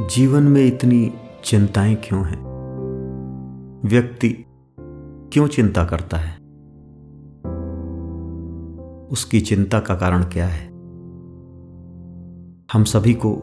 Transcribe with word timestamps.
जीवन 0.00 0.42
में 0.42 0.66
इतनी 0.66 1.14
चिंताएँ 1.44 1.94
क्यों 1.94 2.26
हैं? 2.26 2.40
व्यक्ति 3.84 4.44
क्यों 5.32 5.46
चिंता 5.46 5.84
करता 5.84 6.16
है? 6.16 6.36
उसकी 9.08 9.40
चिंता 9.40 9.80
का 9.80 9.94
कारण 9.94 10.22
क्या 10.22 10.46
है? 10.46 10.68
हम 12.72 12.84
सभी 12.84 13.14
को 13.14 13.40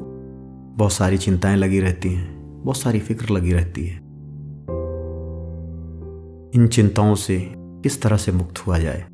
बहुत 0.77 0.91
सारी 0.91 1.17
चिंताएँ 1.17 1.55
लगी 1.55 1.79
रहती 1.79 2.13
हैं, 2.13 2.61
बहुत 2.63 2.77
सारी 2.77 2.99
फ़िक्र 2.99 3.29
लगी 3.29 3.53
रहती 3.53 3.87
है। 3.87 3.97
इन 6.55 6.67
चिंताओं 6.67 7.15
से 7.15 7.53
किस 7.57 8.01
तरह 8.01 8.17
से 8.17 8.31
मुक्त 8.31 8.67
हुआ 8.67 8.77
जाए? 8.79 9.07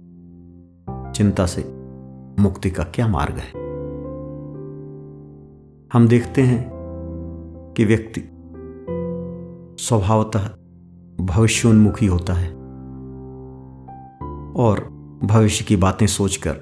चिंता 1.11 1.45
से 1.45 1.61
मुक्ति 2.41 2.69
का 2.69 2.83
क्या 2.83 3.07
मार्ग 3.07 3.35
है? 3.37 3.63
हम 5.93 6.07
देखते 6.07 6.41
हैं 6.41 6.72
कि 7.77 7.85
व्यक्ति। 7.85 8.21
स्वभावतः 9.83 10.49
भविष्योन्मुखी 11.25 12.05
होता 12.05 12.33
है। 12.33 12.53
और 14.53 14.79
भविष्य 15.23 15.65
की 15.65 15.75
बातें 15.75 16.07
सोचकर 16.07 16.55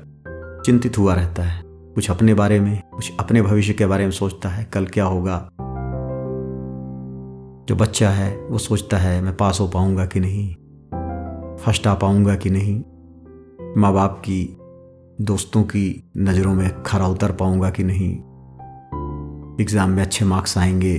चिंतित 0.66 0.98
हुआ 0.98 1.16
रहता 1.16 1.44
है। 1.44 1.64
कुछ 1.66 2.12
अपने 2.12 2.34
बारे 2.34 2.60
में, 2.60 2.82
कुछ 2.96 3.14
अपने 3.20 3.42
भविष्य 3.42 3.74
के 3.74 3.86
बारे 3.86 4.04
में 4.04 4.12
सोचता 4.12 4.50
है, 4.50 4.66
कल 4.66 4.86
क्या 4.86 5.06
होगा। 5.06 5.50
जो 7.70 7.76
बच्चा 7.76 8.10
है, 8.10 8.38
वो 8.38 8.58
सोचता 8.58 8.98
है, 8.98 9.22
मैं 9.22 9.38
पास 9.38 9.58
हो 9.62 9.68
पाऊँगा 9.68 10.06
कि 10.06 10.20
नहीं? 10.20 10.56
फ़र्स्ट 11.58 11.88
आ 11.88 11.94
पाऊँगा 11.94 12.36
कि 12.36 12.50
नहीं? 12.50 12.84
माँ 13.78 13.94
बाप 13.94 14.20
की 14.20 14.58
दोस्तों 15.22 15.64
की 15.64 16.12
नज़रों 16.18 16.54
में 16.54 16.84
खरा 16.84 17.08
उतर 17.08 17.32
पाऊँगा 17.32 17.70
कि 17.70 17.84
नहीं? 17.84 18.22
एग्ज़ाम 19.60 19.90
में 19.90 20.02
अच्छे 20.04 20.26
मार्क्स 20.26 20.58
आएँगे। 20.58 20.98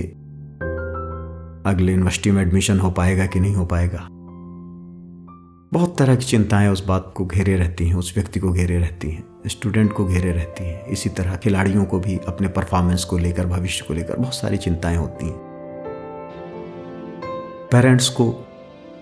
अगले 1.65 1.91
यूनिवर्सिटी 1.91 2.31
में 2.31 2.41
एडमिशन 2.41 2.79
हो 2.79 2.91
पाएगा 2.91 3.25
कि 3.25 3.39
नहीं 3.39 3.55
हो 3.55 3.65
पाएगा? 3.65 4.07
बहुत 5.73 5.97
तरह 5.97 6.15
की 6.15 6.25
चिंताएँ 6.25 6.67
उस 6.69 6.85
बात 6.85 7.13
को 7.15 7.25
घेरे 7.25 7.55
रहती 7.55 7.87
हैं, 7.87 7.95
उस 7.95 8.13
व्यक्ति 8.15 8.39
को 8.39 8.51
घेरे 8.51 8.77
रहती 8.79 9.09
हैं 9.09 9.23
स्टूडेंट 9.47 9.91
को 9.93 10.05
घेरे 10.05 10.31
रहती 10.31 10.63
हैं। 10.63 10.85
इसी 10.85 11.09
तरह 11.09 11.35
खिलाड़ियों 11.35 11.85
को 11.85 11.99
भी 11.99 12.17
अपने 12.27 12.47
परफॉर्मेंस 12.47 13.03
को 13.03 13.17
लेकर, 13.17 13.45
भविष्य 13.45 13.85
को 13.87 13.93
लेकर 13.93 14.17
बहुत 14.17 14.35
सारी 14.35 14.57
चिंताएँ 14.57 14.97
होती 14.97 15.25
हैं। 15.25 15.35
पेरेंट्स 17.71 18.09
को 18.09 18.29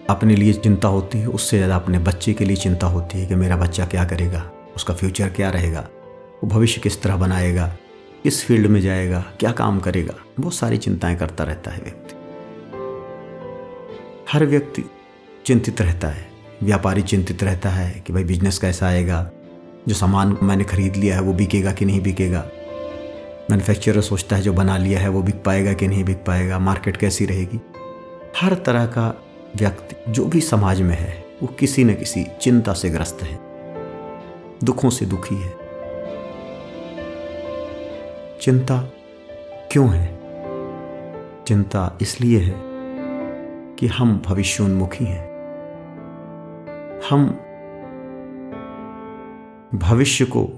अपने 0.09 0.35
लिए 0.35 0.53
चिंता 0.53 0.88
होती 0.88 1.17
है, 1.17 1.27
उससे 1.27 1.57
ज़्यादा 1.57 1.75
अपने 1.75 1.99
बच्चे 1.99 2.33
के 2.33 2.45
लिए 2.45 2.55
चिंता 2.55 2.88
होती 2.88 3.19
है 3.19 3.25
कि 3.25 3.35
मेरा 3.35 3.57
बच्चा 3.57 3.85
क्या 3.85 4.05
करेगा, 4.05 4.52
उसका 4.75 4.94
फ्यूचर 4.94 5.29
क्या 5.29 5.49
रहेगा, 5.49 5.88
वो 6.44 6.49
भविष्य 6.49 6.81
किस 6.81 7.02
तरह 7.03 7.17
बनाएगा। 7.17 7.72
किस 8.23 8.45
फ़ील्ड 8.45 8.67
में 8.67 8.81
जाएगा, 8.81 9.25
क्या 9.39 9.52
काम 9.52 9.80
करेगा? 9.80 10.14
बहुत 10.39 10.53
सारी 10.53 10.77
चिंताएँ 10.77 11.16
करता 11.16 11.44
रहता 11.44 11.72
है 11.72 11.81
व्यक्ति। 11.81 12.14
हर 14.31 14.45
व्यक्ति 14.45 14.83
चिंतित 15.45 15.81
रहता 15.81 16.08
है। 16.08 16.28
व्यापारी 16.63 17.02
चिंतित 17.02 17.44
रहता 17.44 17.69
है 17.69 18.03
कि 18.08 18.13
भाई 18.13 18.23
बिज़नेस 18.23 18.58
कैसा 18.58 18.88
आएगा? 18.88 19.31
जो 19.88 19.95
सामान 19.95 20.38
मैंने 20.44 20.63
खरीद 20.63 20.95
लिया 20.95 21.16
है 21.16 21.22
वो 21.22 21.33
बिकेगा 21.33 21.72
कि 21.72 21.86
नहीं 21.86 22.02
बिकेगा? 22.02 22.47
मैन्युफैक्चरर 23.52 24.02
सोचता 24.02 24.35
है 24.35 24.41
जो 24.41 24.53
बना 24.53 24.78
लिया 24.78 25.00
है 25.00 25.09
वो 25.09 25.22
बिक 25.22 25.44
पाएगा 25.44 25.73
कि 25.73 25.88
नहीं 25.88 26.03
बिक 26.03 26.17
पाएगा? 26.17 26.59
मार्केट 26.59 26.97
कैसी 26.97 27.25
रहेगी? 27.25 27.61
हर 28.38 28.56
तरह 28.56 28.85
का 28.85 29.23
व्यक्ति 29.56 30.11
जो 30.11 30.25
भी 30.25 30.41
समाज 30.41 30.81
में 30.81 30.97
है, 30.97 31.25
वो 31.41 31.47
किसी 31.47 31.83
न 31.83 31.94
किसी 31.94 32.25
चिंता 32.41 32.73
से 32.73 32.89
ग्रस्त 32.89 33.23
है। 33.23 33.39
दुखों 34.63 34.89
से 34.89 35.06
दुखी 35.06 35.35
है। 35.35 35.60
चिंता 38.42 38.78
क्यों 39.72 39.89
है? 39.89 40.20
चिंता 41.47 41.97
इसलिए 42.02 42.39
है 42.39 42.56
कि 43.75 43.88
हम 43.88 44.22
भविष्योन्मुखी 44.25 45.06
हैं। 45.06 45.30
हम 47.09 47.28
भविष्य 49.78 50.25
को 50.25 50.50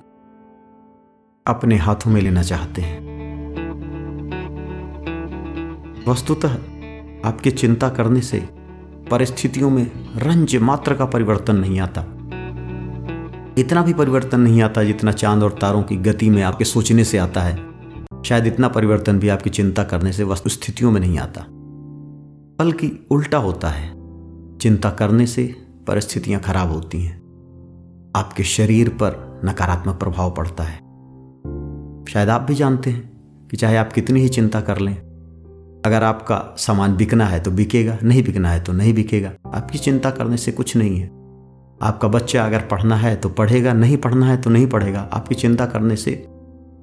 अपने 1.47 1.75
हाथों 1.75 2.11
में 2.11 2.21
लेना 2.21 2.43
चाहते 2.43 2.81
हैं। 2.81 2.99
वस्तुतः 6.07 6.53
आपके 7.25 7.51
चिंता 7.51 7.89
करने 7.89 8.21
से 8.21 8.37
परिस्थितियों 9.11 9.69
में 9.69 9.91
रंज 10.15 10.55
मात्र 10.55 10.95
का 10.95 11.05
परिवर्तन 11.05 11.55
नहीं 11.55 11.79
आता। 11.79 12.01
इतना 13.57 13.83
भी 13.83 13.93
परिवर्तन 13.93 14.39
नहीं 14.39 14.61
आता 14.61 14.83
जितना 14.83 15.11
चाँद 15.11 15.43
और 15.43 15.51
तारों 15.51 15.83
की 15.83 15.95
गति 15.95 16.29
में 16.29 16.43
आपके 16.43 16.65
सोचने 16.65 17.03
से 17.03 17.17
आता 17.17 17.41
है। 17.41 17.72
शायद 18.25 18.47
इतना 18.47 18.67
परिवर्तन 18.67 19.19
भी 19.19 19.29
आपकी 19.29 19.49
चिंता 19.49 19.83
करने 19.83 20.11
से 20.11 20.23
वस्तु 20.23 20.49
स्थितियों 20.49 20.91
में 20.91 21.01
नहीं 21.01 21.19
आता। 21.19 21.45
बल्कि 22.59 23.07
उल्टा 23.11 23.37
होता 23.37 23.69
है। 23.69 23.89
चिंता 24.57 24.89
करने 24.89 25.27
से 25.27 25.55
परिस्थितियाँ 25.87 26.41
खराब 26.41 26.71
होती 26.71 27.01
हैं। 27.01 27.17
आपके 28.15 28.43
शरीर 28.43 28.89
पर 28.89 29.41
नकारात्मक 29.45 29.95
प्रभाव 29.95 30.31
पड़ता 30.31 30.63
है। 30.63 30.77
शायद 32.09 32.29
आप 32.29 32.41
भी 32.41 32.55
जानते 32.55 32.89
हैं 32.89 33.11
कि 33.51 33.57
चाहे 33.57 33.77
आप 33.77 33.93
कितनी 33.93 34.21
ही 34.21 34.29
चिंता 34.29 34.61
कर 34.61 34.77
लें, 34.77 34.95
अगर 35.85 36.03
आपका 36.03 36.55
सामान 36.57 36.95
बिकना 36.97 37.25
है 37.25 37.39
तो 37.39 37.51
बिकेगा, 37.51 37.97
नहीं 38.03 38.23
बिकना 38.23 38.49
है 38.49 38.63
तो 38.63 38.73
नहीं 38.73 38.93
बिकेगा। 38.93 39.31
आपकी 39.53 39.77
चिंता 39.77 40.11
करने 40.11 40.37
से 40.37 40.51
कुछ 40.51 40.77
नहीं 40.77 40.99
है। 40.99 41.07
आपका 41.81 42.07
बच्चा 42.07 42.45
अगर 42.45 42.59
पढ़ना 42.61 42.95
है 42.95 43.15
तो 43.15 43.29
पढ़ेगा, 43.29 43.73
नहीं 43.73 43.97
पढ़ना 43.97 44.25
है 44.25 44.41
तो 44.41 44.49
नहीं 44.49 44.67
पढ़ेगा। 44.67 45.09
आपकी 45.13 45.35
चिंता 45.35 45.65
करने 45.65 45.95
से 45.95 46.27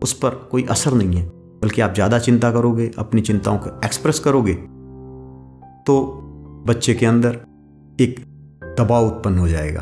उस 0.03 0.13
पर 0.13 0.35
कोई 0.51 0.65
असर 0.71 0.93
नहीं 0.93 1.17
है, 1.17 1.27
बल्कि 1.63 1.81
आप 1.81 1.95
ज़्यादा 1.95 2.19
चिंता 2.19 2.51
करोगे, 2.53 2.91
अपनी 2.99 3.21
चिंताओं 3.21 3.59
को 3.59 3.71
एक्सप्रेस 3.85 4.19
करोगे 4.19 4.55
तो 5.87 6.01
बच्चे 6.67 6.95
के 6.95 7.07
अंदर 7.07 7.39
एक 8.01 8.21
दबाव 8.79 9.07
उत्पन्न 9.07 9.39
हो 9.39 9.49
जाएगा। 9.49 9.81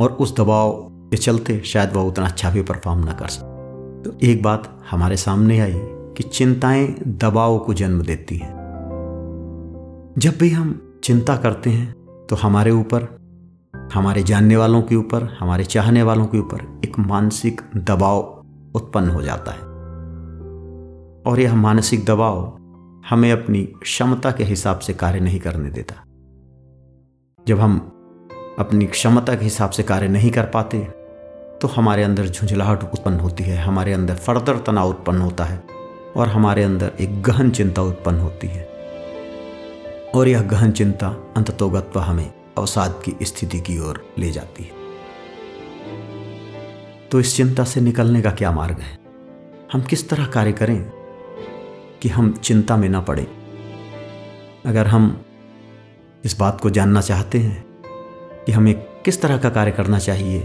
और 0.00 0.12
उस 0.20 0.36
दबाव 0.36 0.72
के 1.10 1.16
चलते 1.16 1.60
शायद 1.64 1.92
वह 1.92 2.02
उतना 2.02 2.26
अच्छा 2.26 2.50
भी 2.50 2.62
परफॉर्म 2.62 3.04
ना 3.04 3.12
कर 3.12 3.28
सके। 3.28 4.02
तो 4.02 4.16
एक 4.22 4.42
बात 4.42 4.68
हमारे 4.90 5.16
सामने 5.16 5.58
आई 5.60 5.74
कि 6.16 6.22
चिंताएँ 6.22 6.86
दबाव 7.06 7.58
को 7.58 7.74
जन्म 7.74 8.02
देती 8.02 8.36
हैं। 8.36 8.52
जब 10.18 10.38
भी 10.38 10.50
हम 10.50 10.98
चिंता 11.04 11.36
करते 11.36 11.70
हैं 11.70 12.26
तो 12.26 12.36
हमारे 12.36 12.70
ऊपर, 12.70 13.08
हमारे 13.94 14.22
जानने 14.22 14.56
वालों 14.56 14.82
के 14.82 14.96
ऊपर, 14.96 15.22
हमारे 15.40 15.64
चाहने 15.64 16.02
वालों 16.02 16.26
के 16.26 16.38
ऊपर 16.38 16.80
एक 16.84 16.98
मानसिक 16.98 17.60
दबाव 17.76 18.22
उत्पन्न 18.74 19.08
हो 19.08 19.22
जाता 19.22 19.52
है। 19.52 19.60
और 21.26 21.40
यह 21.40 21.54
मानसिक 21.54 22.04
दबाव 22.04 22.40
हमें 23.10 23.30
अपनी 23.32 23.62
क्षमता 23.62 24.30
के 24.30 24.44
हिसाब 24.44 24.78
से 24.78 24.94
कार्य 24.94 25.20
नहीं 25.20 25.40
करने 25.40 25.70
देता। 25.70 25.94
जब 27.46 27.60
हम 27.60 27.78
अपनी 28.58 28.86
क्षमता 28.86 29.34
के 29.34 29.44
हिसाब 29.44 29.70
से 29.70 29.82
कार्य 29.82 30.08
नहीं 30.08 30.30
कर 30.30 30.46
पाते 30.46 30.78
तो 31.62 31.68
हमारे 31.68 32.02
अंदर 32.02 32.26
झुंझलाहट 32.26 32.82
उत्पन्न 32.84 33.20
होती 33.20 33.44
है, 33.44 33.56
हमारे 33.56 33.92
अंदर 33.92 34.14
फर्दर 34.14 34.58
तनाव 34.58 34.88
उत्पन्न 34.88 35.20
होता 35.20 35.44
है, 35.44 35.62
और 36.16 36.28
हमारे 36.28 36.62
अंदर 36.62 36.92
एक 37.00 37.22
गहन 37.22 37.50
चिंता 37.50 37.82
उत्पन्न 37.82 38.20
होती 38.20 38.46
है। 38.46 38.64
और 40.14 40.28
यह 40.28 40.42
गहन 40.42 40.70
चिंता 40.70 41.08
अंततोगत्व 41.36 42.00
हमें 42.00 42.32
अवसाद 42.58 43.02
की 43.04 43.24
स्थिति 43.24 43.60
की 43.60 43.78
ओर 43.78 44.04
ले 44.18 44.30
जाती 44.30 44.64
है। 44.64 44.81
तो 47.12 47.20
इस 47.20 47.36
चिंता 47.36 47.64
से 47.64 47.80
निकलने 47.80 48.22
का 48.22 48.30
क्या 48.30 48.52
मार्ग 48.52 48.78
है? 48.78 48.98
हम 49.72 49.82
किस 49.82 50.08
तरह 50.08 50.26
कार्य 50.26 50.52
करें 50.52 50.90
कि 52.02 52.08
हम 52.08 52.32
चिंता 52.32 52.76
में 52.76 52.88
ना 52.88 53.00
पड़े? 53.00 53.26
अगर 54.66 54.86
हम 54.86 55.24
इस 56.24 56.38
बात 56.38 56.60
को 56.60 56.70
जानना 56.70 57.00
चाहते 57.00 57.38
हैं 57.38 57.64
कि 58.46 58.52
हमें 58.52 58.74
किस 58.74 59.22
तरह 59.22 59.38
का 59.38 59.50
कार्य 59.50 59.70
करना 59.70 59.98
चाहिए 59.98 60.40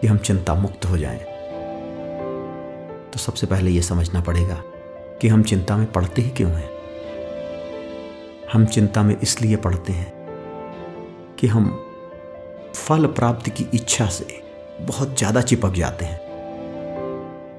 कि 0.00 0.06
हम 0.06 0.18
चिंता 0.18 0.54
मुक्त 0.54 0.84
हो 0.84 0.98
जाएँ, 0.98 1.18
तो 3.10 3.18
सबसे 3.18 3.46
पहले 3.46 3.70
यह 3.70 3.82
समझना 3.82 4.20
पड़ेगा 4.20 4.62
कि 5.20 5.28
हम 5.28 5.42
चिंता 5.42 5.76
में 5.76 5.92
पड़ते 5.92 6.22
ही 6.22 6.30
क्यों 6.30 6.50
हैं? 6.50 6.70
हम 8.52 8.66
चिंता 8.66 9.02
में 9.02 9.20
इसलिए 9.22 9.56
पड़ते 9.56 9.92
हैं 9.92 10.12
कि 11.38 11.46
हम 11.46 11.84
फल 12.74 13.06
प्राप्ति 13.06 13.50
की 13.50 13.66
इच्छा 13.74 14.06
से 14.06 14.45
बहुत 14.80 15.18
ज़्यादा 15.18 15.40
चिपक 15.40 15.72
जाते 15.72 16.04
हैं। 16.04 16.20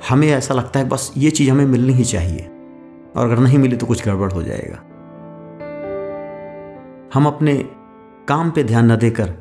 हमें 0.10 0.28
ऐसा 0.28 0.54
लगता 0.54 0.80
है, 0.80 0.88
बस 0.90 1.12
ये 1.18 1.32
चीज़ 1.32 1.50
हमें 1.52 1.66
मिलनी 1.66 1.94
ही 1.94 2.04
चाहिए। 2.04 2.50
और 3.16 3.26
अगर 3.26 3.40
नहीं 3.40 3.58
मिली 3.58 3.76
तो 3.76 3.86
कुछ 3.86 4.06
गड़बड़ 4.06 4.32
हो 4.32 4.44
जाएगा। 4.44 4.78
हम 7.14 7.26
अपने 7.26 7.56
काम 8.28 8.52
पे 8.52 8.64
ध्यान 8.64 8.92
न 8.92 8.96
देकर 8.96 9.34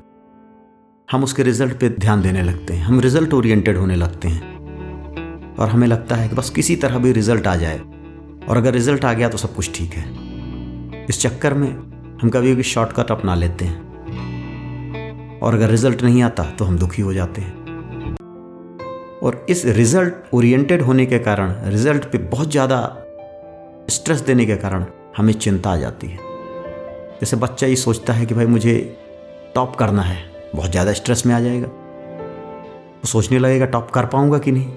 हम 1.08 1.25
उसके 1.25 1.43
रिज़ल्ट 1.43 1.78
पे 1.81 1.88
ध्यान 1.88 2.23
देने 2.23 2.43
लगते 2.43 2.75
हैं। 2.75 2.84
हम 2.84 3.00
रिज़ल्ट 3.00 3.34
ओरिएंटेड 3.34 3.76
होने 3.76 3.96
लगते 3.96 4.28
हैं। 4.28 5.55
और 5.56 5.69
हमें 5.69 5.87
लगता 5.88 6.17
है 6.17 6.28
कि 6.28 6.37
बस 6.37 6.50
किसी 6.50 6.76
तरह 6.76 6.99
भी 6.99 7.12
रिज़ल्ट 7.12 7.46
आ 7.46 7.55
जाए। 7.56 7.78
और 8.49 8.56
अगर 8.56 8.73
रिज़ल्ट 8.73 9.05
आ 9.05 9.12
गया 9.12 9.28
तो 9.28 9.38
सब 9.38 9.55
कुछ 9.55 9.70
ठीक 9.75 9.93
है। 9.93 11.05
इस 11.06 11.20
चक्कर 11.23 11.55
में 11.55 11.69
हम 12.23 12.31
कभी 12.31 12.52
कभी 12.52 12.62
शॉर्टकट 12.62 13.11
अपना 13.11 13.34
लेते 13.34 13.64
हैं। 13.64 13.84
और 15.40 15.55
अगर 15.55 15.70
रिज़ल्ट 15.70 16.02
नहीं 16.02 16.23
आता 16.23 16.43
तो 16.50 16.64
हम 16.64 16.78
दुखी 16.78 17.02
हो 17.02 17.12
जाते 17.12 17.40
हैं। 17.40 17.56
और 19.26 19.46
इस 19.49 19.64
रिज़ल्ट 19.64 20.34
ओरिएंटेड 20.34 20.82
होने 20.82 21.06
के 21.06 21.19
कारण, 21.19 21.55
रिज़ल्ट 21.64 22.05
पे 22.05 22.19
बहुत 22.19 22.50
ज़्यादा 22.50 22.78
स्ट्रेस 23.90 24.20
देने 24.20 24.46
के 24.46 24.56
कारण 24.56 24.84
हमें 25.17 25.32
चिंता 25.32 25.70
आ 25.70 25.76
जाती 25.76 26.06
है। 26.06 26.19
जैसे 27.20 27.37
बच्चा 27.37 27.67
ये 27.67 27.76
सोचता 27.76 28.12
है 28.12 28.26
कि 28.26 28.34
भाई 28.34 28.46
मुझे 28.46 28.75
टॉप 29.55 29.76
करना 29.76 30.02
है, 30.02 30.19
बहुत 30.55 30.70
ज़्यादा 30.70 30.93
स्ट्रेस 30.93 31.26
में 31.26 31.34
आ 31.34 31.40
जाएगा। 31.40 31.67
वो 31.67 33.06
सोचने 33.06 33.38
लगेगा, 33.38 33.67
टॉप 33.67 33.90
कर 33.90 34.06
पाऊँगा 34.06 34.38
कि 34.38 34.52
नहीं? 34.52 34.76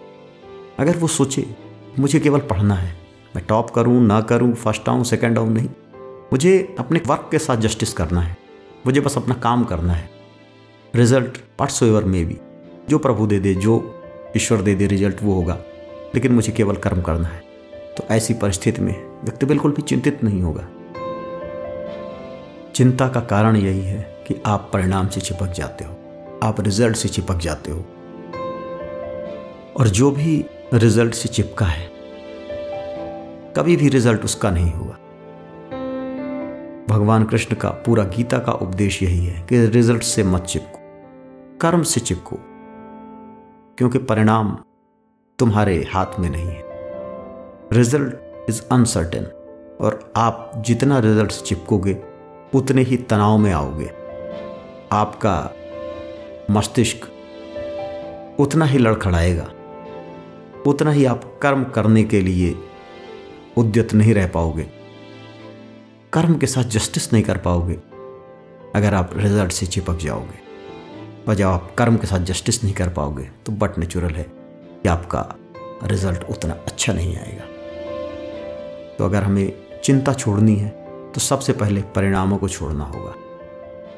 अगर 0.80 0.98
वो 0.98 1.08
सोचे, 1.08 1.46
मुझे 2.00 2.20
केवल 2.20 2.40
पढ़ना 2.40 2.76
है, 2.76 2.94
मैं 3.36 3.46
टॉप 3.46 3.70
करूँ, 3.70 4.02
ना 4.02 4.22
करूँ, 4.22 4.54
फ़र्स्ट 4.54 4.90
आऊँ, 4.90 5.04
सेकंड 5.04 5.38
आऊँ, 5.38 5.54
नहीं। 5.54 5.70
मुझे 6.32 6.76
अपने 6.80 7.02
वर्क 7.08 7.28
के 7.32 7.40
साथ 7.40 7.58
जस्टिस 7.58 7.94
करना 7.94 8.22
है, 8.22 8.38
मुझे 8.86 9.02
बस 9.02 9.18
अपना 9.18 9.36
काम 9.36 9.64
करना 9.64 9.94
है। 9.94 10.10
रिज़ल्ट 10.96 11.38
पार्ट्स 11.60 11.84
एवर 11.84 12.04
में 12.04 12.26
भी 12.26 12.38
जो 12.90 12.98
प्रभु 12.98 13.28
दे 13.28 13.40
दे, 13.40 13.54
जो 13.56 13.99
ईश्वर 14.38 14.62
दे 14.62 14.76
दे 14.76 14.88
रिज़ल्ट 14.88 15.16
वो 15.24 15.34
होगा। 15.34 15.58
लेकिन 16.16 16.32
मुझे 16.32 16.52
केवल 16.52 16.76
कर्म 16.76 17.02
करना 17.02 17.28
है। 17.28 17.42
तो 17.98 18.04
ऐसी 18.12 18.34
परिस्थिति 18.34 18.82
में 18.82 19.24
व्यक्ति 19.24 19.46
बिल्कुल 19.46 19.72
भी 19.72 19.82
चिंतित 19.82 20.24
नहीं 20.24 20.42
होगा। 20.42 20.68
चिंता 22.76 23.10
का 23.10 23.20
कारण 23.20 23.56
यही 23.56 23.82
है 23.82 24.24
कि 24.28 24.42
आप 24.46 24.70
परिणाम 24.74 25.08
से 25.08 25.22
चिपक 25.22 25.48
जाते 25.48 25.86
हो। 25.86 25.92
आप 26.44 26.62
रिज़ल्ट 26.62 26.98
से 26.98 27.10
चिपक 27.10 27.36
जाते 27.36 27.72
हो। 27.72 27.86
और 29.78 29.88
जो 29.88 30.12
भी 30.12 30.46
रिज़ल्ट 30.74 31.14
से 31.14 31.30
चिपका 31.30 31.66
है, 31.66 31.92
कभी 33.56 33.78
भी 33.78 33.90
रिज़ल्ट 33.90 34.24
उसका 34.24 34.52
नहीं 34.52 34.72
हुआ 34.72 34.96
भगवान 36.90 37.24
कृष्ण 37.24 37.56
का 37.56 37.70
पूरा 37.70 38.04
गीता 38.04 38.40
का 38.40 38.52
उपदेश 38.52 39.04
यही 39.04 39.26
है 39.26 39.42
कि 39.42 39.66
रिज़ल्ट 39.66 40.04
से 40.04 40.24
मत 40.24 40.42
चिपको, 40.42 40.80
कर्म 41.62 41.84
से 41.84 42.00
चिपको। 42.00 42.49
क्योंकि 43.80 43.98
परिणाम 43.98 44.58
तुम्हारे 45.40 45.88
हाथ 45.94 46.20
में 46.20 46.30
नहीं 46.30 46.48
है। 46.48 46.64
रिज़ल्ट 47.74 48.16
इज़ 48.50 48.62
अनसर्टेन 48.72 49.24
और 49.82 50.14
आप 50.16 50.52
जितना 50.58 51.00
रिज़ल्ट 51.00 51.32
चिपकोगे, 51.32 51.98
उतने 52.56 52.82
ही 52.82 52.98
तनाव 52.98 53.38
में 53.38 53.52
आओगे। 53.54 53.90
आपका 54.92 55.54
मस्तिष्क 56.52 57.08
उतना 58.40 58.66
ही 58.66 58.78
लड़खड़ाएगा। 58.78 59.50
उतना 60.68 60.92
ही 60.92 61.06
आप 61.06 61.40
कर्म 61.42 61.64
करने 61.64 62.04
के 62.04 62.22
लिए 62.22 62.56
उद्यत 63.58 63.94
नहीं 63.94 64.14
रह 64.14 64.28
पाओगे। 64.28 64.70
कर्म 66.14 66.38
के 66.38 66.48
साथ 66.48 66.64
जस्टिस 66.64 67.14
नहीं 67.14 67.24
कर 67.24 67.38
पाओगे, 67.38 67.80
अगर 68.76 68.94
आप 68.94 69.10
रिज़ल्ट 69.14 69.52
से 69.52 69.66
चिपक 69.66 69.96
जाओगे। 69.96 70.49
और 71.30 71.36
जब 71.36 71.48
आप 71.48 71.74
कर्म 71.78 71.98
के 71.98 72.08
साथ 72.08 72.20
जस्टिस 72.20 72.64
नहीं 72.64 72.74
कर 72.74 72.90
पाओगे 72.90 73.24
तो 73.46 73.52
बट 73.52 73.78
नेचुरल 73.78 74.14
है 74.14 74.24
कि 74.24 74.90
आपका 74.90 75.20
रिज़ल्ट 75.84 76.24
उतना 76.24 76.54
अच्छा 76.68 76.94
नहीं 76.94 77.16
आएगा। 77.18 77.46
तो 78.98 79.06
अगर 79.06 79.24
हमें 79.24 79.52
चिंता 79.84 80.14
छोड़नी 80.14 80.56
है 80.56 80.70
तो 81.14 81.20
सबसे 81.20 81.54
पहले 81.54 81.82
परिणामों 81.96 82.38
को 82.38 82.48
छोड़ना 82.48 82.86
होगा। 82.86 83.14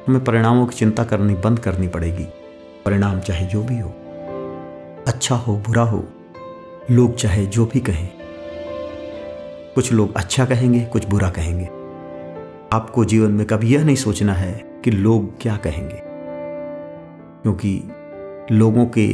हमें 0.08 0.24
परिणामों 0.24 0.66
की 0.66 0.76
चिंता 0.76 1.04
करनी, 1.04 1.34
बंद 1.34 1.58
करनी 1.58 1.88
पड़ेगी। 1.88 2.26
परिणाम 2.84 3.20
चाहे 3.20 3.46
जो 3.46 3.62
भी 3.62 3.78
हो 3.78 3.88
अच्छा 5.06 5.34
हो, 5.34 5.56
बुरा 5.56 5.82
हो, 5.82 6.04
लोग 6.90 7.16
चाहे 7.16 7.46
जो 7.46 7.66
भी 7.66 7.80
कहें। 7.80 8.08
कुछ 9.74 9.92
लोग 9.92 10.16
अच्छा 10.16 10.44
कहेंगे, 10.44 10.80
कुछ 10.80 11.08
बुरा 11.08 11.30
कहेंगे। 11.30 11.66
आपको 12.72 13.04
जीवन 13.04 13.30
में 13.30 13.46
कभी 13.46 13.74
यह 13.74 13.84
नहीं 13.84 13.96
सोचना 13.96 14.34
है 14.34 14.52
कि 14.84 14.90
लोग 14.90 15.40
क्या 15.40 15.56
कहेंगे। 15.56 16.11
क्योंकि 17.42 17.82
लोगों 18.52 18.86
के 18.86 19.08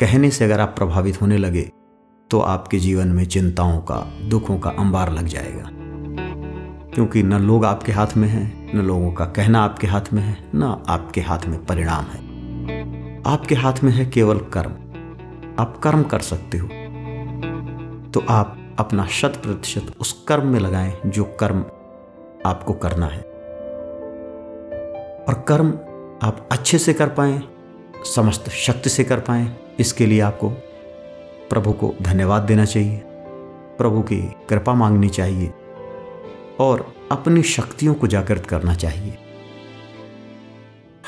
कहने 0.00 0.30
से 0.30 0.44
अगर 0.44 0.60
आप 0.60 0.74
प्रभावित 0.78 1.22
होने 1.22 1.36
लगे 1.36 1.70
तो 2.30 2.40
आपके 2.40 2.78
जीवन 2.78 3.08
में 3.08 3.24
चिंताओं 3.24 3.80
का, 3.80 4.12
दुखों 4.28 4.58
का 4.58 4.70
अंबार 4.70 5.12
लग 5.12 5.26
जाएगा। 5.26 5.70
क्योंकि 6.94 7.22
न 7.22 7.32
लोग 7.32 7.64
आपके 7.64 7.92
हाथ 7.92 8.06
में 8.16 8.28
हैं, 8.28 8.76
न 8.76 8.78
लोगों 8.78 9.12
का 9.12 9.24
कहना 9.24 9.60
आपके 9.60 9.86
हाथ 9.86 10.12
में 10.12 10.22
है, 10.22 10.48
न 10.54 10.84
आपके 10.88 11.20
हाथ 11.20 11.38
में 11.46 11.66
परिणाम 11.66 12.04
है। 12.04 12.28
आपके 13.26 13.54
हाथ 13.54 13.72
में 13.84 13.92
है 13.92 14.06
केवल 14.06 14.38
कर्म। 14.38 14.70
आप 15.58 15.78
कर्म 15.78 16.02
कर 16.02 16.18
सकते 16.18 16.58
हो। 16.58 16.68
तो 18.10 18.22
आप 18.28 18.76
अपना 18.78 19.06
शत 19.06 19.40
प्रतिशत 19.42 19.94
उस 20.00 20.24
कर्म 20.28 20.46
में 20.46 20.60
लगाएँ, 20.60 20.94
जो 21.06 21.24
कर्म 21.24 21.64
आपको 22.46 22.72
करना 22.72 23.06
है। 23.06 23.22
और 25.28 25.44
कर्म 25.48 25.78
आप 26.22 26.48
अच्छे 26.52 26.78
से 26.78 26.92
कर 26.92 27.08
पाए, 27.08 27.42
समस्त 28.04 28.48
शक्ति 28.48 28.90
से 28.90 29.04
कर 29.04 29.20
पाए, 29.20 29.56
इसके 29.80 30.06
लिए 30.06 30.20
आपको 30.20 30.48
प्रभु 31.50 31.72
को 31.72 31.94
धन्यवाद 32.02 32.42
देना 32.42 32.64
चाहिए, 32.64 33.02
प्रभु 33.78 34.00
की 34.02 34.16
कृपा 34.48 34.74
मांगनी 34.74 35.08
चाहिए 35.08 35.52
और 36.60 36.94
अपनी 37.12 37.42
शक्तियों 37.42 37.94
को 37.94 38.06
जागृत 38.06 38.46
करना 38.46 38.74
चाहिए। 38.74 39.16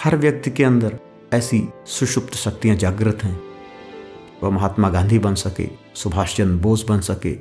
हर 0.05 0.17
व्यक्ति 0.17 0.51
के 0.51 0.65
अंदर 0.65 0.99
ऐसी 1.33 1.69
सुषुप्त 1.87 2.35
शक्तियाँ 2.35 2.77
जागृत 2.77 3.25
हैं। 3.25 3.41
वह 4.43 4.51
महात्मा 4.51 4.89
गांधी 4.89 5.19
बन 5.19 5.35
सके 5.35 5.69
सुभाष 5.95 6.37
चंद्र 6.37 6.63
बोस 6.63 6.87
बन 6.89 7.01
सके, 7.01 7.33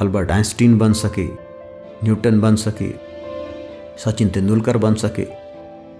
अल्बर्ट 0.00 0.30
आइंस्टीन 0.30 0.78
बन 0.78 0.92
सके, 0.92 1.26
न्यूटन 2.04 2.40
बन 2.40 2.56
सके, 2.56 2.90
सचिन 3.98 4.28
तेंदुलकर 4.28 4.76
बन 4.76 4.94
सके 4.94 5.49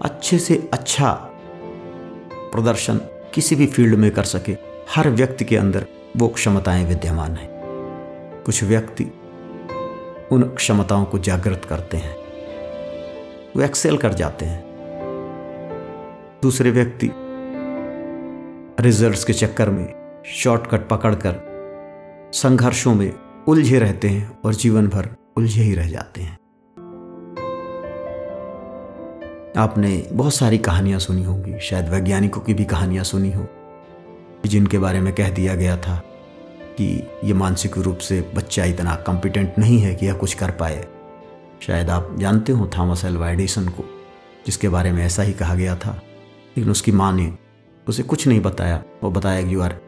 अच्छे 0.01 0.39
से 0.39 0.69
अच्छा 0.73 1.11
प्रदर्शन 2.35 2.97
किसी 3.33 3.55
भी 3.55 3.67
फ़ील्ड 3.67 3.95
में 3.95 4.11
कर 4.11 4.23
सके। 4.23 4.57
हर 4.95 5.09
व्यक्ति 5.09 5.45
के 5.45 5.57
अंदर 5.57 5.85
वो 6.17 6.27
क्षमताएँ 6.27 6.85
विद्यमान 6.85 7.31
हैं। 7.31 7.49
कुछ 8.45 8.63
व्यक्ति 8.63 9.03
उन 10.31 10.53
क्षमताओं 10.57 11.05
को 11.05 11.19
जागृत 11.19 11.65
करते 11.65 11.97
हैं। 11.97 12.15
वो 13.55 13.61
एक्सेल 13.61 13.97
कर 13.97 14.13
जाते 14.13 14.45
हैं। 14.45 14.63
दूसरे 16.41 16.71
व्यक्ति 16.71 17.11
रिजल्ट्स 18.83 19.23
के 19.23 19.33
चक्कर 19.33 19.69
में 19.69 20.21
शॉर्टकट 20.25 20.87
पकड़कर 20.87 21.51
संघर्षों 22.33 22.95
में 22.95 23.13
उलझे 23.47 23.79
रहते 23.79 24.07
हैं 24.07 24.39
और 24.45 24.53
जीवन 24.53 24.87
भर 24.87 25.09
उलझे 25.37 25.61
ही 25.61 25.73
रह 25.73 25.87
जाते 25.87 26.21
हैं। 26.21 26.40
आपने 29.57 30.07
बहुत 30.11 30.33
सारी 30.33 30.57
कहानियाँ 30.57 30.99
सुनी 30.99 31.23
होंगी, 31.23 31.59
शायद 31.59 31.89
वैज्ञानिकों 31.89 32.41
की 32.41 32.53
भी 32.53 32.65
कहानियाँ 32.65 33.03
सुनी 33.03 33.31
हो, 33.31 33.47
जिनके 34.45 34.77
बारे 34.77 34.99
में 35.01 35.13
कह 35.13 35.29
दिया 35.29 35.55
गया 35.55 35.77
था 35.77 35.95
कि 36.77 36.85
ये 37.23 37.33
मानसिक 37.33 37.77
रूप 37.77 37.97
से 37.97 38.21
बच्चा 38.35 38.65
इतना 38.65 38.95
कॉम्पिटेंट 38.95 39.59
नहीं 39.59 39.79
है 39.79 39.95
कि 39.95 40.05
यह 40.05 40.13
कुछ 40.13 40.33
कर 40.33 40.51
पाए। 40.51 40.85
शायद 41.61 41.89
आप 41.89 42.15
जानते 42.19 42.51
हो 42.51 42.69
थॉमस 42.77 43.05
एल्वा 43.05 43.29
एडिसन 43.29 43.67
को, 43.67 43.83
जिसके 44.45 44.69
बारे 44.69 44.91
में 44.91 45.03
ऐसा 45.05 45.23
ही 45.23 45.33
कहा 45.33 45.55
गया 45.55 45.75
था, 45.75 45.91
लेकिन 46.57 46.71
उसकी 46.71 46.91
माँ 46.91 47.11
ने 47.13 47.31
उसे 47.87 48.03
कुछ 48.03 48.27
नहीं 48.27 48.41
बताया। 48.41 48.81
वो 49.03 49.11
बताया 49.11 49.41
कि 49.41 49.53
यू 49.53 49.61
आर 49.61 49.79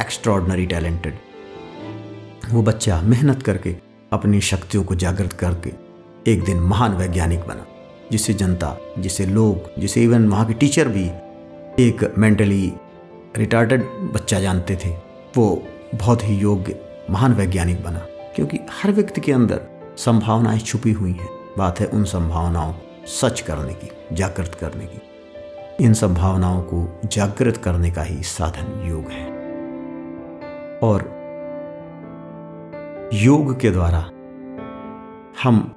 एक्स्ट्रॉर्डनरी 0.00 0.66
टैलेंटेड 0.66 1.18
वो 2.50 2.62
बच्चा 2.62 3.00
मेहनत 3.00 3.42
करके 3.42 3.76
अपनी 4.12 4.40
शक्तियों 4.40 4.84
को 4.84 4.94
जागृत 4.94 5.32
करके 5.32 5.72
एक 6.32 6.44
दिन 6.44 6.60
महान 6.60 6.94
वैज्ञानिक 6.94 7.40
बना। 7.40 7.66
जिसे 8.12 8.34
जनता 8.34 8.76
जिसे 8.98 9.26
लोग 9.26 9.80
जिसे 9.80 10.02
इवन 10.02 10.28
वहाँ 10.28 10.46
के 10.46 10.54
टीचर 10.54 10.88
भी 10.88 11.06
एक 11.78 12.14
मेंटली 12.18 12.72
रिटार्टेड 13.36 13.82
बच्चा 13.84 14.40
जानते 14.40 14.76
थे। 14.76 14.88
वो 15.36 15.62
बहुत 15.94 16.24
ही 16.24 16.36
योग्य, 16.36 16.80
महान 17.10 17.32
वैज्ञानिक 17.32 17.84
बना। 17.84 17.98
क्योंकि 18.36 18.58
हर 18.70 18.92
व्यक्ति 18.92 19.20
के 19.20 19.32
अंदर 19.32 19.60
संभावनाएँ 19.96 20.58
छुपी 20.58 20.92
हुई 20.92 21.12
हैं। 21.12 21.28
बात 21.58 21.80
है 21.80 21.86
उन 21.86 22.04
संभावनाओं 22.04 22.74
सच 23.06 23.40
करने 23.40 23.74
की, 23.74 23.90
जागृत 24.12 24.54
करने 24.54 24.84
की। 24.86 25.02
इन 25.84 25.94
संभावनाओं 25.94 26.62
को 26.62 27.00
जागृत 27.04 27.56
करने 27.56 27.90
का 27.90 28.02
ही 28.02 28.22
साधन 28.22 28.88
योग 28.88 29.04
है। 29.10 29.26
और 30.78 31.22
योग 33.14 33.60
के 33.60 33.70
द्वारा 33.70 34.10
हम 35.42 35.74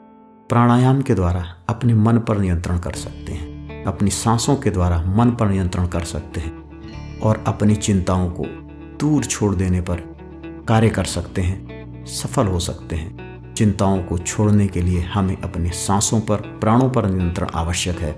प्राणायाम 0.50 1.02
के 1.02 1.14
द्वारा 1.14 1.46
अपने 1.70 1.94
मन 1.94 2.18
पर 2.18 2.38
नियंत्रण 2.38 2.78
कर 2.78 2.92
सकते 2.92 3.34
हैं, 3.34 3.86
अपनी 3.86 4.10
सांसों 4.10 4.56
के 4.56 4.70
द्वारा 4.70 5.02
मन 5.02 5.32
पर 5.32 5.48
नियंत्रण 5.48 5.88
कर 5.88 6.04
सकते 6.04 6.40
हैं 6.40 7.20
और 7.20 7.44
अपनी 7.48 7.76
चिंताओं 7.76 8.30
को 8.30 8.44
दूर 9.00 9.24
छोड़ 9.24 9.56
देने 9.56 9.82
पर 9.82 9.96
कार्य 10.68 10.90
कर 10.90 11.04
सकते 11.04 11.42
हैं, 11.42 12.06
सफल 12.06 12.48
हो 12.48 12.60
सकते 12.60 12.96
हैं। 12.96 13.54
चिंताओं 13.54 14.04
को 14.04 14.18
छोड़ने 14.18 14.68
के 14.68 14.82
लिए 14.82 15.02
हमें 15.02 15.42
अपने 15.42 15.70
सांसों 15.70 16.20
पर, 16.22 16.36
प्राणों 16.36 16.90
पर 16.90 17.06
नियंत्रण 17.06 17.48
आवश्यक 17.56 18.00
है। 18.00 18.12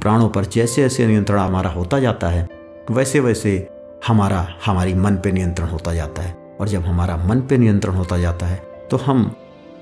प्राणों 0.00 0.28
पर 0.28 0.44
जैसे 0.44 0.82
जैसे 0.82 1.06
नियंत्रण 1.06 1.38
हमारा 1.38 1.70
होता 1.70 1.98
जाता 1.98 2.28
है 2.28 2.48
वैसे 2.90 3.20
वैसे 3.20 3.68
हमारा, 4.06 4.46
हमारी 4.66 4.94
मन 4.94 5.16
पे 5.16 5.32
नियंत्रण 5.32 5.68
होता 5.68 5.94
जाता 5.94 6.22
है। 6.22 6.56
और 6.60 6.68
जब 6.68 6.82
हमारा 6.82 7.16
मन 7.16 7.40
पे 7.40 7.58
नियंत्रण 7.58 7.94
होता 7.94 8.18
जाता 8.18 8.46
है 8.46 8.56
तो 8.90 8.96
हम 8.96 9.34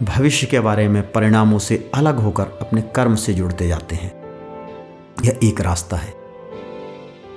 भविष्य 0.03 0.47
के 0.47 0.61
बारे 0.61 0.89
में 0.89 1.13
परिणामों 1.13 1.59
से 1.59 1.91
अलग 1.95 2.17
होकर 2.17 2.43
अपने 2.43 2.83
कर्म 2.83 3.15
से 3.15 3.35
जुड़ते 3.35 3.69
जाते 3.69 3.97
हैं। 3.97 4.23
यह 5.25 5.39
एक 5.45 5.61
रास्ता 5.61 5.97
है। 5.97 6.15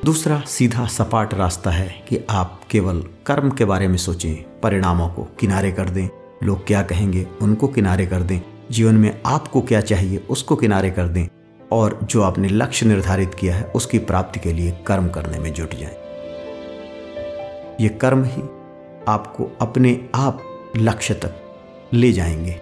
दूसरा 0.05 0.39
सीधा 0.39 0.87
सपाट 0.87 1.33
रास्ता 1.33 1.71
है 1.71 2.05
कि 2.09 2.25
आप 2.29 2.61
केवल 2.71 3.03
कर्म 3.25 3.49
के 3.49 3.65
बारे 3.65 3.87
में 3.87 3.97
सोचें, 3.97 4.59
परिणामों 4.61 5.09
को 5.09 5.23
किनारे 5.23 5.71
कर 5.71 5.89
दें। 5.89 6.09
लोग 6.43 6.67
क्या 6.67 6.83
कहेंगे? 6.83 7.27
उनको 7.41 7.67
किनारे 7.67 8.05
कर 8.05 8.21
दें। 8.21 8.39
जीवन 8.71 8.95
में 8.95 9.21
आपको 9.25 9.61
क्या 9.61 9.81
चाहिए? 9.81 10.17
उसको 10.17 10.55
किनारे 10.55 10.89
कर 10.89 11.07
दें। 11.07 11.27
और 11.71 11.99
जो 12.03 12.21
आपने 12.21 12.47
लक्ष्य 12.47 12.85
निर्धारित 12.85 13.33
किया 13.33 13.55
है, 13.55 13.63
उसकी 13.63 13.99
प्राप्ति 13.99 14.39
के 14.39 14.53
लिए 14.53 14.71
कर्म 14.87 15.09
करने 15.09 15.39
में 15.39 15.53
जुट 15.53 15.75
जाएँ। 15.75 15.95
ये 17.81 17.89
कर्म 17.89 18.23
ही 18.23 18.41
आपको 19.07 19.57
अपने 19.61 20.09
आप 20.15 20.43
लक्ष्य 20.77 21.13
तक 21.13 21.41
ले 21.95 22.11
जाएँगे। 22.11 22.61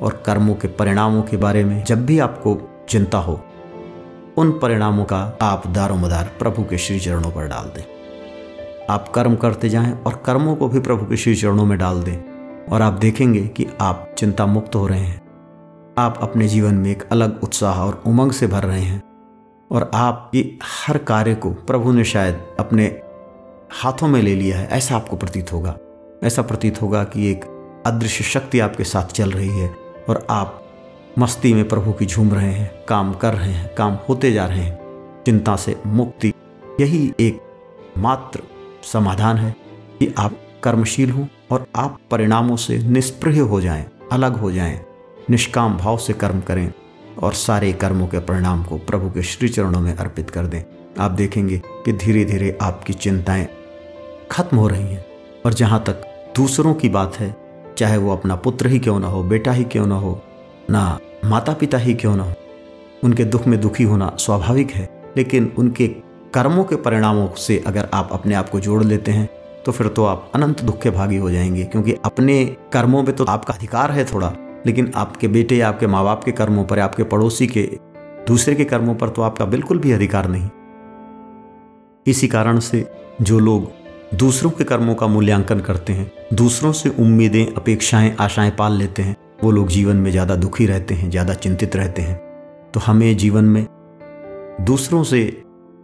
और 0.00 0.22
कर्मों 0.26 0.54
के 0.54 0.68
परिणामों 0.68 1.22
के 1.22 1.36
बारे 1.36 1.64
में 1.64 1.84
जब 1.84 2.06
भी 2.06 2.18
आपको 2.18 2.70
चिंता 2.88 3.18
हो, 3.18 3.44
उन 4.36 4.50
परिणामों 4.50 5.04
का 5.04 5.38
आप 5.42 5.66
दारोमदार 5.66 6.30
प्रभु 6.38 6.64
के 6.64 6.78
श्री 6.78 7.00
चरणों 7.00 7.30
पर 7.30 7.46
डाल 7.46 7.64
दें। 7.64 7.82
आप 8.90 9.08
कर्म 9.08 9.36
करते 9.36 9.68
जाएँ 9.68 10.02
और 10.02 10.22
कर्मों 10.26 10.56
को 10.56 10.68
भी 10.68 10.80
प्रभु 10.80 11.06
के 11.06 11.16
श्री 11.16 11.34
चरणों 11.34 11.66
में 11.66 11.78
डाल 11.78 12.02
दें। 12.02 12.30
और 12.72 12.82
आप 12.82 12.92
देखेंगे 12.92 13.46
कि 13.46 13.66
आप 13.80 14.14
चिंता 14.18 14.46
मुक्त 14.46 14.74
हो 14.74 14.86
रहे 14.86 15.00
हैं। 15.00 15.30
आप 15.98 16.18
अपने 16.22 16.48
जीवन 16.48 16.74
में 16.74 16.90
एक 16.90 17.08
अलग 17.12 17.40
उत्साह 17.42 17.80
और 17.80 18.02
उमंग 18.06 18.32
से 18.32 18.46
भर 18.46 18.62
रहे 18.62 18.80
हैं। 18.80 19.02
और 19.72 19.90
आपकी 19.94 20.58
हर 20.86 20.98
कार्य 20.98 21.34
को 21.34 21.50
प्रभु 21.50 21.92
ने 21.92 22.04
शायद 22.04 22.40
अपने 22.60 23.00
हाथों 23.72 24.08
में 24.08 24.22
ले 24.22 24.34
लिया 24.34 24.58
है, 24.58 24.68
ऐसा 24.68 24.96
आपको 24.96 25.16
प्रतीत 25.16 25.52
होगा। 25.52 25.78
ऐसा 26.24 26.42
प्रतीत 26.42 26.82
होगा 26.82 27.04
कि 27.04 27.30
एक 27.30 27.44
अदृश्य 27.86 28.24
शक्ति 28.24 28.60
आपके 28.60 28.84
साथ 28.84 29.04
चल 29.04 29.30
रही 29.30 29.48
है 29.48 29.74
और 30.08 30.26
आप 30.30 30.66
मस्ती 31.18 31.54
में 31.54 31.68
प्रभु 31.68 31.92
की 31.92 32.06
झूम 32.06 32.34
रहे 32.34 32.52
हैं 32.52 32.84
काम 32.88 33.14
कर 33.14 33.34
रहे 33.34 33.52
हैं 33.52 33.74
काम 33.74 33.98
होते 34.08 34.32
जा 34.32 34.46
रहे 34.46 34.60
हैं। 34.60 34.78
चिंता 35.26 35.56
से 35.56 35.76
मुक्ति 35.86 36.32
यही 36.80 37.12
एक 37.20 37.40
मात्र 37.98 38.42
समाधान 38.92 39.36
है 39.36 39.56
कि 39.98 40.14
आप 40.18 40.36
कर्मशील 40.62 41.10
हों 41.10 41.26
और 41.50 41.66
आप 41.76 42.00
परिणामों 42.10 42.56
से 42.56 42.78
निष्प्रह 42.78 43.42
हो 43.42 43.60
जाएँ, 43.60 43.90
अलग 44.12 44.36
हो 44.36 44.52
जाएँ, 44.52 44.84
निष्काम 45.30 45.76
भाव 45.76 45.98
से 45.98 46.12
कर्म 46.12 46.40
करें 46.40 46.72
और 47.22 47.32
सारे 47.32 47.72
कर्मों 47.72 48.06
के 48.06 48.18
परिणाम 48.18 48.64
को 48.64 48.78
प्रभु 48.78 49.10
के 49.10 49.22
श्री 49.22 49.48
चरणों 49.48 49.80
में 49.80 49.96
अर्पित 49.96 50.30
कर 50.30 50.46
दें। 50.46 50.62
आप 51.00 51.10
देखेंगे 51.10 51.62
कि 51.66 51.92
धीरे 51.92 52.24
धीरे 52.24 52.58
आपकी 52.62 52.92
चिंताएँ 52.92 53.48
खत्म 54.30 54.56
हो 54.56 54.68
रही 54.68 54.94
हैं 54.94 55.04
और 55.46 55.54
जहाँ 55.54 55.84
तक 55.86 56.06
दूसरों 56.36 56.74
की 56.74 56.88
बात 56.88 57.16
है 57.16 57.39
चाहे 57.80 57.96
वो 57.96 58.12
अपना 58.12 58.36
पुत्र 58.36 58.66
ही 58.66 58.78
क्यों 58.78 58.98
ना 59.00 59.06
हो, 59.06 59.22
बेटा 59.22 59.52
ही 59.52 59.64
क्यों 59.64 59.86
ना 59.86 59.94
हो, 59.94 60.20
ना 60.70 60.98
माता 61.24 61.52
पिता 61.54 61.78
ही 61.78 61.94
क्यों 61.94 62.14
ना 62.16 62.22
हो, 62.22 62.32
उनके 63.04 63.24
दुख 63.24 63.46
में 63.46 63.60
दुखी 63.60 63.84
होना 63.84 64.12
स्वाभाविक 64.18 64.70
है। 64.70 64.88
लेकिन 65.16 65.52
उनके 65.58 65.86
कर्मों 66.34 66.64
के 66.64 66.76
परिणामों 66.76 67.28
से 67.36 67.58
अगर 67.66 67.88
आप 67.94 68.08
अपने 68.12 68.34
आप 68.34 68.48
को 68.48 68.60
जोड़ 68.60 68.82
लेते 68.84 69.12
हैं 69.12 69.28
तो 69.66 69.72
फिर 69.72 69.88
तो 69.88 70.04
आप 70.04 70.30
अनंत 70.34 70.62
दुख 70.62 70.80
के 70.82 70.90
भागी 70.90 71.16
हो 71.16 71.30
जाएँगे, 71.30 71.64
क्योंकि 71.64 71.94
अपने 72.04 72.44
कर्मों 72.72 73.02
में 73.02 73.14
तो 73.16 73.24
आपका 73.24 73.54
अधिकार 73.54 73.90
है 73.90 74.04
थोड़ा, 74.04 74.32
लेकिन 74.66 74.92
आपके 74.96 75.28
बेटे 75.28 75.56
या 75.56 75.68
आपके 75.68 75.86
माँ 75.86 76.04
बाप 76.04 76.24
के 76.24 76.32
कर्मों 76.32 76.64
पर 76.64 76.78
आपके 76.78 77.04
पड़ोसी 77.04 77.46
के 77.46 77.68
दूसरे 78.28 78.54
के 78.54 78.64
कर्मों 78.64 78.94
पर 78.94 79.08
तो 79.08 79.22
आपका 79.22 79.44
बिल्कुल 79.46 79.78
भी 79.78 79.92
अधिकार 79.92 80.28
नहीं। 80.28 80.48
इसी 82.06 82.28
कारण 82.28 82.58
से 82.60 82.88
जो 83.22 83.38
लोग 83.38 83.79
दूसरों 84.14 84.50
के 84.50 84.64
कर्मों 84.64 84.94
का 84.94 85.06
मूल्यांकन 85.06 85.60
करते 85.60 85.92
हैं, 85.92 86.10
दूसरों 86.34 86.72
से 86.72 86.88
उम्मीदें, 86.88 87.46
अपेक्षाएँ, 87.46 88.14
आशाएँ 88.20 88.50
पाल 88.50 88.72
लेते 88.72 89.02
हैं। 89.02 89.16
वो 89.42 89.50
लोग 89.50 89.68
जीवन 89.68 89.96
में 89.96 90.10
ज़्यादा 90.10 90.36
दुखी 90.36 90.66
रहते 90.66 90.94
हैं, 90.94 91.10
ज़्यादा 91.10 91.34
चिंतित 91.34 91.76
रहते 91.76 92.02
हैं। 92.02 92.16
तो 92.74 92.80
हमें 92.80 93.16
जीवन 93.16 93.44
में 93.44 93.66
दूसरों 94.60 95.02
से 95.04 95.42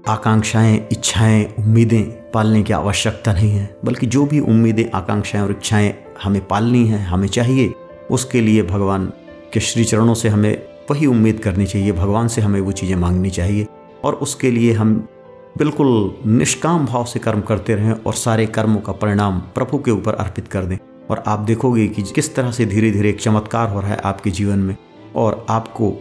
आकांक्षाएँ, 0.09 0.77
इच्छाएँ, 0.93 1.45
उम्मीदें 1.59 2.03
पालने 2.31 2.63
की 2.63 2.73
आवश्यकता 2.73 3.33
नहीं 3.33 3.51
है, 3.51 3.77
बल्कि 3.85 4.07
जो 4.07 4.27
भी 4.27 4.41
उम्मीदें, 4.41 4.85
आकांक्षाएँ 4.91 5.45
और 5.45 5.51
इच्छाएँ 5.51 5.95
हमें 6.23 6.47
पालनी 6.47 6.87
हैं, 6.87 7.07
हमें 7.07 7.29
चाहिए, 7.29 7.73
उसके 8.11 8.41
लिए 8.41 8.63
भगवान 8.63 9.13
के 9.53 9.61
श्री 9.61 9.85
चरणों 9.85 10.15
से 10.15 10.29
हमें 10.29 10.63
वही 10.91 11.07
उम्मीद 11.07 11.39
करनी 11.39 11.67
चाहिए, 11.67 11.93
भगवान 11.93 12.29
से 12.29 12.41
हमें 12.41 12.61
वो 12.61 12.73
चीज़ें 12.73 12.97
मांगनी 12.97 13.31
चाहिए 13.31 13.67
और 14.05 14.15
उसके 14.15 14.51
लिए 14.51 14.73
हम 14.73 15.09
बिल्कुल 15.57 16.15
निष्काम 16.27 16.87
भाव 16.87 17.05
से 17.05 17.19
कर्म 17.19 17.41
करते 17.41 17.75
रहें 17.75 17.93
और 17.93 18.15
सारे 18.15 18.47
कर्मों 18.47 18.81
का 18.81 18.93
परिणाम 18.93 19.39
प्रभु 19.39 19.79
के 19.79 19.91
ऊपर 19.91 20.15
अर्पित 20.15 20.49
कर 20.49 20.65
दें। 20.65 20.77
और 21.11 21.23
आप 21.27 21.39
देखोगे 21.39 21.89
कि 21.89 22.03
किस 22.03 22.35
तरह 22.35 22.51
से 22.51 22.67
धीरे 22.67 22.91
धीरे 22.91 23.11
एक 23.11 23.21
चमत्कार 23.21 23.69
हो 23.69 23.81
रहा 23.81 23.91
है 23.91 23.97
आपके 23.97 24.31
जीवन 24.31 24.59
में 24.59 24.77
और 25.17 25.47
आपको 25.51 25.93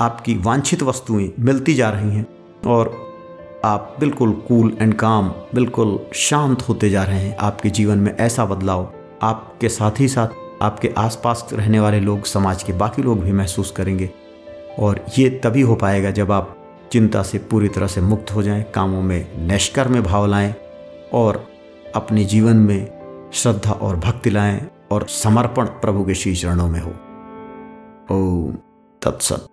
आपकी 0.00 0.34
वांछित 0.34 0.82
वस्तुएँ 0.82 1.32
मिलती 1.40 1.74
जा 1.74 1.90
रही 1.90 2.14
हैं 2.14 2.26
और 2.66 2.96
आप 3.64 3.96
बिल्कुल 4.00 4.32
कूल 4.32 4.76
एंड 4.80 4.94
काम, 4.94 5.28
बिल्कुल 5.28 5.98
शांत 6.14 6.62
होते 6.62 6.90
जा 6.90 7.02
रहे 7.02 7.20
हैं। 7.20 7.36
आपके 7.36 7.70
जीवन 7.70 7.98
में 7.98 8.16
ऐसा 8.16 8.44
बदलाव 8.44 8.92
आपके 9.22 9.68
साथ 9.68 10.00
ही 10.00 10.08
साथ 10.08 10.28
आपके 10.62 10.94
आसपास 10.98 11.48
रहने 11.52 11.80
वाले 11.80 12.00
लोग, 12.00 12.24
समाज 12.24 12.62
के 12.62 12.72
बाकी 12.72 13.02
लोग 13.02 13.20
भी 13.20 13.32
महसूस 13.32 13.70
करेंगे 13.70 14.10
और 14.78 15.04
ये 15.18 15.28
तभी 15.44 15.60
हो 15.60 15.74
पाएगा 15.74 16.10
जब 16.10 16.32
आप 16.32 16.56
चिंता 16.92 17.22
से 17.22 17.38
पूरी 17.38 17.68
तरह 17.68 17.86
से 17.86 18.00
मुक्त 18.00 18.30
हो 18.30 18.42
जाएँ, 18.42 18.62
कामों 18.62 19.02
में 19.02 19.46
निष्कर्म 19.46 20.02
भाव 20.02 20.26
लाएँ 20.26 20.54
और 21.12 21.46
अपने 21.94 22.24
जीवन 22.24 22.56
में 22.56 22.88
श्रद्धा 23.32 23.72
और 23.72 23.96
भक्ति 23.96 24.30
लाएँ 24.30 24.66
और 24.92 25.06
समर्पण 25.08 25.66
प्रभु 25.66 26.04
के 26.04 26.14
श्री 26.14 26.36
चरणों 26.36 26.68
में 26.68 26.80
हो। 26.80 26.90
ओ 28.14 28.52
तत्सत। 29.02 29.46